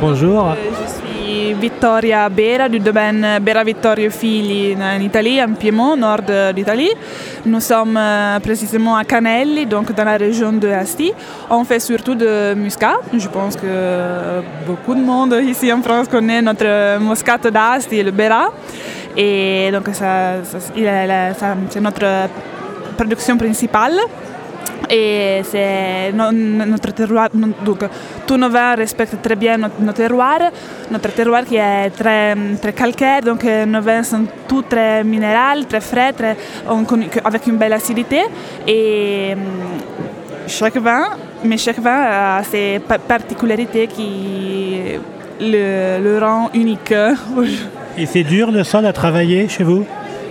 [0.00, 0.54] Bonjour.
[0.54, 6.22] Je suis Vittoria Bera du domaine Bera Vittorio Figli en Italie, en Piémont, nord
[6.54, 6.90] d'Italie.
[7.44, 11.12] Nous sommes euh, précisément à Canelli, donc dans la région de Asti.
[11.50, 12.98] On fait surtout de muscat.
[13.12, 18.52] Je pense que beaucoup de monde ici en France connaît notre moscato d'Asti, le Bera.
[19.16, 22.28] Et donc c'est notre
[22.96, 23.98] production principale.
[24.90, 27.28] Et c'est no- notre terroir.
[27.32, 27.80] Donc,
[28.26, 30.38] tous nos vins respectent très bien notre, terroir.
[30.90, 35.80] Notre terroir qui est très, très calcaire, donc nos vins sont tous très minéraux, très
[35.80, 36.36] frais, très,
[37.24, 38.22] avec une belle acidité.
[38.66, 39.38] Et hum,
[40.46, 41.04] chaque vin,
[41.44, 42.00] mais chaque vin
[42.38, 44.80] a ses pa- particularités qui
[45.40, 46.94] le, le rend unique.
[47.96, 49.84] Et c'est dur le sol à travailler chez vous?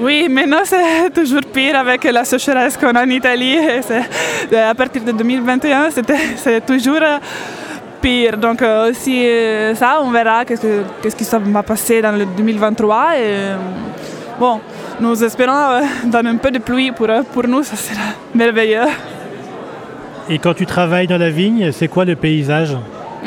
[0.00, 3.54] Oui, maintenant c'est toujours pire avec la sécheresse qu'on a en Italie.
[3.54, 3.80] Et
[4.52, 7.18] euh, à partir de 2021, c'était- c'est toujours euh,
[8.00, 8.36] pire.
[8.36, 9.26] Donc euh, aussi
[9.74, 13.16] ça, on verra qu'est-ce que- qu'est-ce qui va passer dans le 2023.
[13.16, 13.56] Et, euh,
[14.38, 14.60] bon,
[15.00, 18.02] nous espérons dans un peu de pluie pour, pour nous, ça sera
[18.34, 18.88] merveilleux.
[20.28, 22.76] Et quand tu travailles dans la vigne, c'est quoi le paysage?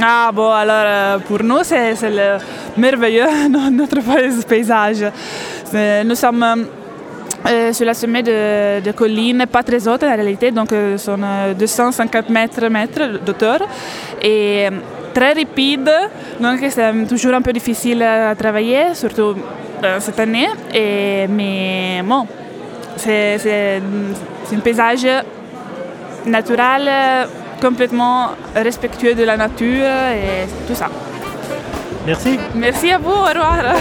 [0.01, 2.37] Ah bon, alors pour nous, c'est c'est le
[2.77, 5.03] merveilleux no- notre pays- paysage.
[5.71, 6.55] C'est- Nous sommes euh,
[7.49, 11.19] euh, sur la sommet de, de collines, pas très hautes en réalité, donc euh, sont
[11.23, 13.59] euh, 250 mètres, mètres d'auteur
[14.21, 14.71] et euh,
[15.13, 15.89] très rapide,
[16.39, 19.35] donc c'est toujours un peu difficile à travailler, surtout
[19.83, 20.47] euh, cette année.
[20.73, 22.25] Et, mais bon,
[22.95, 23.81] c'est
[24.53, 25.07] un paysage
[26.25, 27.25] naturel, euh,
[27.61, 30.89] complètement respectueux de la nature et tout ça.
[32.05, 32.39] Merci.
[32.55, 33.75] Merci à vous, au revoir.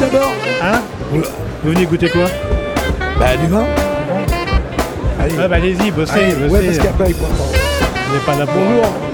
[0.00, 1.22] D'abord Hein vous,
[1.64, 2.26] vous venez goûter quoi
[3.18, 3.64] Bah du vin.
[5.20, 6.50] Allez, Ah bah allez-y, bossez, Allez, bossez.
[6.52, 6.78] ouais, parce.
[6.98, 8.54] Vous n'êtes pas là pour...
[8.54, 9.11] Bonjour.